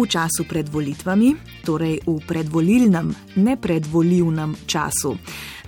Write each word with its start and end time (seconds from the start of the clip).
V 0.00 0.08
času 0.08 0.48
pred 0.48 0.64
volitvami, 0.64 1.60
torej 1.60 2.00
v 2.08 2.16
predvolilnem, 2.24 3.12
ne 3.44 3.54
predvolilnem 3.60 4.64
času, 4.64 5.12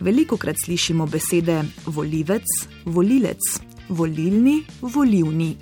veliko 0.01 0.41
krat 0.41 0.57
slišimo 0.57 1.05
besede 1.05 1.61
volivec, 1.93 2.49
volilec, 2.89 3.61
volilni, 3.93 4.65
volivni. 4.81 5.53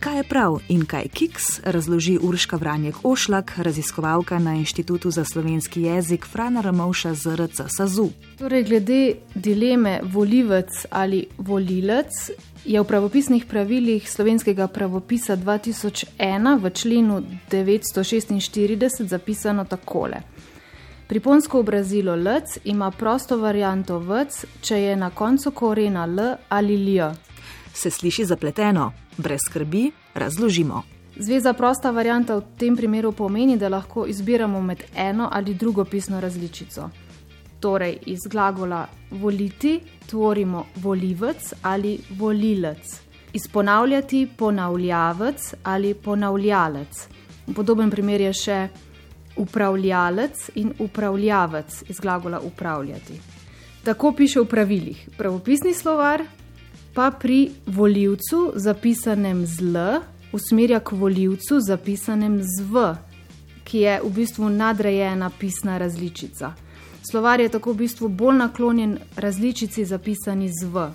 Kaj 0.00 0.16
je 0.16 0.22
prav 0.24 0.58
in 0.68 0.84
kaj 0.86 1.08
kiks, 1.12 1.42
razloži 1.64 2.18
Urška 2.22 2.56
Vranjek 2.56 2.94
Ošlak, 3.02 3.52
raziskovalka 3.56 4.38
na 4.38 4.54
Inštitutu 4.54 5.10
za 5.10 5.24
slovenski 5.24 5.82
jezik 5.82 6.26
Frana 6.26 6.60
Ramovša 6.60 7.14
ZRC 7.14 7.60
SAZU. 7.68 8.08
Torej, 8.38 8.64
glede 8.64 9.14
dileme 9.34 10.00
volivec 10.02 10.86
ali 10.90 11.26
volilec 11.38 12.30
je 12.64 12.80
v 12.80 12.84
pravopisnih 12.84 13.44
pravilih 13.44 14.10
slovenskega 14.10 14.66
pravopisa 14.68 15.36
2001 15.36 16.58
v 16.62 16.70
členu 16.70 17.22
946 17.50 19.02
zapisano 19.02 19.64
takole. 19.64 20.22
Priponsko 21.08 21.60
obrazilo 21.60 22.16
lc 22.16 22.58
ima 22.64 22.90
prosto 22.90 23.36
varianto 23.36 23.98
vc, 23.98 24.46
če 24.62 24.82
je 24.82 24.96
na 24.96 25.10
koncu 25.10 25.50
korena 25.50 26.06
l 26.06 26.36
ali 26.48 26.76
lj. 26.76 27.12
Se 27.74 27.90
sliši 27.90 28.24
zapleteno? 28.24 28.92
Brez 29.20 29.40
skrbi, 29.48 29.90
razložimo. 30.14 30.82
Zveza 31.16 31.52
prosta 31.52 31.90
varianta 31.90 32.36
v 32.36 32.42
tem 32.56 32.76
primeru 32.76 33.12
pomeni, 33.12 33.58
da 33.58 33.68
lahko 33.68 34.06
izbiramo 34.06 34.62
med 34.62 34.82
eno 34.96 35.28
ali 35.32 35.54
drugo 35.54 35.84
pisno 35.84 36.20
različico. 36.20 36.88
Torej, 37.60 37.98
iz 38.06 38.18
glagola 38.30 38.86
voliti 39.10 39.80
tvorimo 40.06 40.64
volivec 40.76 41.52
ali 41.62 41.98
volilec, 42.18 43.00
iz 43.32 43.48
ponavljati 43.52 44.28
ponavljavec 44.36 45.54
ali 45.62 45.94
ponavljalec. 45.94 47.08
Podoben 47.54 47.90
primer 47.90 48.20
je 48.20 48.32
še 48.32 48.68
upravljalec 49.36 50.50
in 50.54 50.72
upravljavec 50.78 51.82
iz 51.88 52.00
glagola 52.00 52.40
upravljati. 52.40 53.20
Tako 53.84 54.12
piše 54.12 54.40
v 54.40 54.44
pravilih. 54.44 55.08
Pravopisni 55.18 55.74
slovar 55.74 56.24
pa 56.94 57.10
pri 57.10 57.50
volivcu 57.66 58.52
zapisanem 58.54 59.46
z 59.46 59.60
L 59.62 59.76
usmerja 60.32 60.80
k 60.80 60.92
volivcu 60.92 61.60
zapisanem 61.60 62.42
z 62.42 62.62
V, 62.62 62.94
ki 63.64 63.78
je 63.78 64.00
v 64.02 64.10
bistvu 64.10 64.48
nadrejena 64.48 65.30
pisna 65.30 65.78
različica. 65.78 66.54
Slovar 67.10 67.40
je 67.40 67.48
tako 67.48 67.72
v 67.72 67.76
bistvu 67.76 68.08
bolj 68.08 68.36
naklonjen 68.36 68.98
različici 69.16 69.84
zapisani 69.84 70.48
z 70.48 70.66
V. 70.66 70.90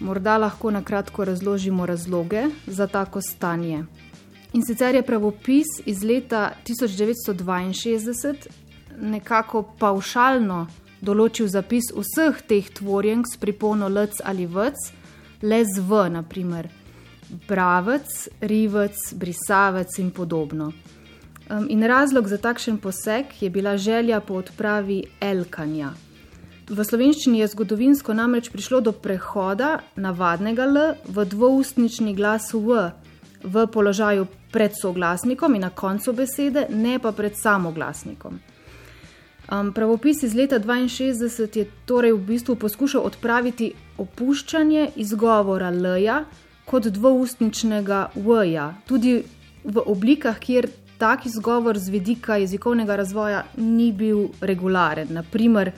Morda 0.00 0.38
lahko 0.38 0.70
na 0.70 0.82
kratko 0.82 1.24
razložimo 1.24 1.86
razloge 1.86 2.42
za 2.66 2.86
tako 2.86 3.20
stanje. 3.20 3.84
In 4.52 4.62
sicer 4.66 4.94
je 4.94 5.02
pravopis 5.02 5.66
iz 5.86 6.02
leta 6.02 6.52
1962 6.64 8.34
nekako 9.00 9.62
paušalno 9.78 10.66
določil 11.00 11.48
zapis 11.48 11.92
vseh 11.94 12.40
teh 12.48 12.70
tvorjenk 12.74 13.26
s 13.26 13.36
pripono 13.36 13.88
lc 13.88 14.22
ali 14.24 14.46
vc, 14.46 14.97
le 15.42 15.64
z 15.64 15.80
v, 15.80 16.08
naprimer 16.10 16.68
bravec, 17.48 18.28
rivec, 18.40 18.96
brisavec 19.14 19.98
in 19.98 20.10
podobno. 20.10 20.72
Um, 21.50 21.66
in 21.70 21.82
razlog 21.82 22.28
za 22.28 22.36
takšen 22.36 22.78
poseg 22.78 23.26
je 23.40 23.50
bila 23.50 23.76
želja 23.76 24.20
po 24.20 24.34
odpravi 24.34 25.02
elkanja. 25.20 25.92
V 26.68 26.84
slovenščini 26.84 27.40
je 27.40 27.46
zgodovinsko 27.48 28.12
namreč 28.12 28.50
prišlo 28.52 28.80
do 28.80 28.92
prehoda 28.92 29.78
navadnega 29.96 30.66
L 30.68 30.80
v 31.08 31.24
dvoustnični 31.24 32.12
glas 32.14 32.52
V, 32.52 32.90
v 33.44 33.66
položaju 33.72 34.26
pred 34.52 34.76
soglasnikom 34.76 35.54
in 35.54 35.64
na 35.64 35.70
koncu 35.70 36.12
besede, 36.12 36.66
ne 36.68 36.98
pa 36.98 37.12
pred 37.12 37.36
samoglasnikom. 37.36 38.40
Um, 39.48 39.72
pravopis 39.72 40.22
iz 40.22 40.34
leta 40.34 40.58
62 40.58 41.56
je 41.58 41.64
torej 41.86 42.12
v 42.12 42.18
bistvu 42.18 42.56
poskušal 42.56 43.00
odpraviti 43.00 43.72
opuščanje 43.96 44.90
izgovora 44.96 45.70
L-ja 45.72 46.24
kot 46.68 46.84
dvoustničnega 46.92 48.10
V-ja, 48.14 48.74
tudi 48.86 49.22
v 49.64 49.82
oblikah, 49.86 50.36
kjer 50.38 50.68
tak 50.98 51.26
izgovor 51.26 51.78
z 51.78 51.88
vidika 51.88 52.36
jezikovnega 52.36 52.96
razvoja 52.96 53.44
ni 53.56 53.92
bil 53.92 54.28
regularen. 54.40 55.08
Naprimer, 55.10 55.72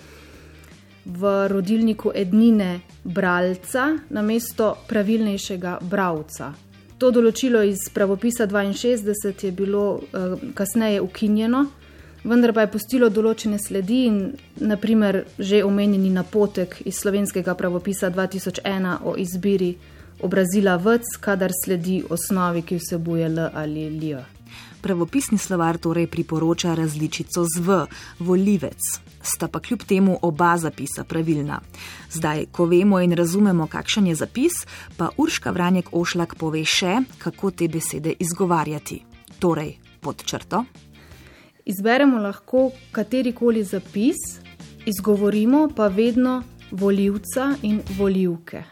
v 1.04 1.48
rodilniku 1.48 2.10
ednine 2.14 2.80
bralca 3.04 3.96
na 4.10 4.22
mesto 4.22 4.74
pravilnejšega 4.88 5.78
bravca. 5.82 6.52
To 6.98 7.10
določilo 7.10 7.62
iz 7.64 7.86
pravopisa 7.94 8.46
62 8.46 9.44
je 9.44 9.52
bilo 9.52 10.00
eh, 10.00 10.34
kasneje 10.54 11.00
ukinjeno, 11.00 11.66
vendar 12.24 12.52
pa 12.52 12.66
je 12.66 12.72
postilo 12.72 13.08
določene 13.08 13.58
sledi 13.58 14.04
in 14.06 14.20
naprimer 14.60 15.24
že 15.38 15.64
omenjeni 15.64 16.10
napotek 16.10 16.82
iz 16.84 17.00
slovenskega 17.00 17.54
pravopisa 17.54 18.10
2001 18.10 18.98
o 19.04 19.16
izbiri 19.16 19.74
obrazila 20.22 20.76
vc, 20.76 21.16
kadar 21.20 21.52
sledi 21.64 22.02
osnovi, 22.10 22.62
ki 22.62 22.76
vsebuje 22.76 23.26
L 23.26 23.48
ali 23.54 23.86
L. 23.86 24.20
Pravopisni 24.80 25.38
slovar 25.38 25.78
torej 25.78 26.06
priporoča 26.06 26.74
različico 26.74 27.44
z 27.44 27.60
v, 27.60 27.84
volivec. 28.18 28.80
Sta 29.22 29.48
pa 29.48 29.60
kljub 29.60 29.82
temu 29.84 30.18
oba 30.22 30.56
zapisa 30.56 31.04
pravilna. 31.04 31.60
Zdaj, 32.12 32.46
ko 32.52 32.64
vemo 32.64 33.00
in 33.00 33.12
razumemo, 33.12 33.66
kakšen 33.66 34.06
je 34.06 34.14
zapis, 34.14 34.64
pa 34.96 35.10
Urška 35.16 35.50
Vranjek 35.50 35.92
Ošlak 35.92 36.34
pove 36.34 36.64
še, 36.64 37.02
kako 37.18 37.50
te 37.50 37.68
besede 37.68 38.14
izgovarjati. 38.18 39.02
Torej, 39.38 39.76
pod 40.00 40.24
črto. 40.24 40.64
Izberemo 41.70 42.18
lahko 42.18 42.70
katerikoli 42.92 43.62
zapis, 43.64 44.16
izgovorimo 44.86 45.68
pa 45.76 45.86
vedno 45.86 46.42
voljivca 46.70 47.54
in 47.62 47.80
voljivke. 47.98 48.62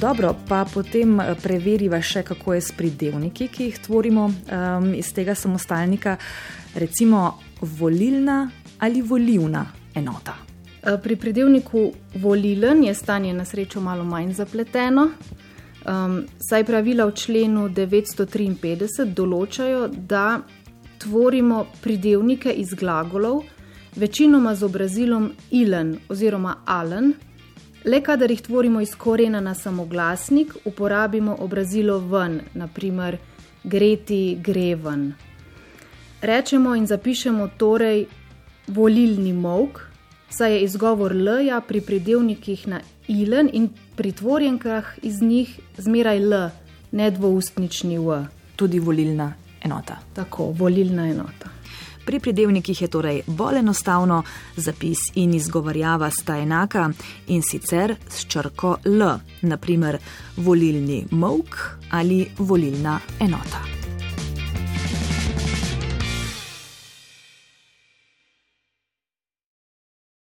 Dobro, 0.00 0.34
pa 0.48 0.64
potem 0.74 1.20
eh, 1.20 1.34
preveriva 1.42 1.98
še, 2.02 2.22
kako 2.22 2.54
je 2.54 2.60
s 2.60 2.76
pridevniki, 2.78 3.48
ki 3.48 3.70
jih 3.70 3.80
tvorimo 3.88 4.28
um, 4.28 4.92
iz 4.94 5.10
tega 5.14 5.34
samostalnika, 5.34 6.14
recimo 6.78 7.40
volilna 7.60 8.44
ali 8.78 9.02
volivna 9.02 9.64
enota. 9.94 10.36
Eh, 10.82 10.94
pri 11.02 11.16
pridevniku 11.16 11.88
volilen 12.22 12.84
je 12.84 12.94
stanje 12.94 13.34
na 13.34 13.44
srečo 13.44 13.80
malo 13.80 14.04
manj 14.04 14.32
zapleteno. 14.38 15.08
Um, 15.88 16.26
saj 16.38 16.64
pravila 16.68 17.06
v 17.08 17.14
členu 17.16 17.68
953 17.72 19.06
določajo, 19.16 19.86
da 19.88 20.42
tvorimo 21.00 21.64
pridevnike 21.80 22.52
iz 22.52 22.74
glagolov, 22.76 23.44
večinoma 23.96 24.52
z 24.54 24.66
obrazilom 24.68 25.30
ilen 25.50 25.96
oziroma 26.12 26.58
alen, 26.66 27.14
Le 27.84 28.00
kadar 28.02 28.30
jih 28.30 28.40
tvorimo 28.42 28.80
iz 28.80 28.94
korena 28.94 29.40
na 29.40 29.54
samoglasnik, 29.54 30.52
uporabimo 30.64 31.36
obrazilo 31.40 31.98
ven, 31.98 32.40
naprimer 32.54 33.16
greti, 33.64 34.38
greven. 34.44 35.12
Rečemo 36.22 36.74
in 36.74 36.86
zapišemo 36.86 37.48
torej 37.56 38.06
volilni 38.66 39.32
mok, 39.32 39.80
saj 40.30 40.52
je 40.52 40.62
izgovor 40.62 41.12
L-ja 41.16 41.60
pri 41.60 41.80
pridevnikih 41.80 42.68
na 42.68 42.80
ilen 43.08 43.50
in 43.52 43.68
pri 43.96 44.12
tvorjenkah 44.12 44.84
iz 45.02 45.22
njih 45.22 45.60
zmeraj 45.78 46.16
L, 46.16 46.48
ne 46.92 47.10
dvoustnični 47.10 47.98
V. 47.98 48.24
Tudi 48.56 48.78
volilna 48.78 49.32
enota. 49.64 49.98
Tako, 50.14 50.52
volilna 50.52 51.08
enota. 51.08 51.58
Pri 52.08 52.20
pridevnikih 52.20 52.82
je 52.82 52.88
torej 52.88 53.22
bolj 53.26 53.58
enostavno, 53.58 54.22
zapis 54.56 54.98
in 55.14 55.34
izgovarjava 55.34 56.10
sta 56.10 56.38
enaka 56.38 56.90
in 57.26 57.42
sicer 57.42 57.94
s 58.08 58.24
črko 58.26 58.76
L, 58.84 59.18
naprimer 59.42 59.98
volilni 60.36 61.04
mok 61.10 61.58
ali 61.90 62.30
volilna 62.38 63.00
enota. 63.20 63.77